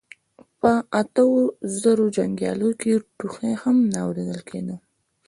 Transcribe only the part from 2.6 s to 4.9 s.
کې ټوخی هم نه اورېدل کېده.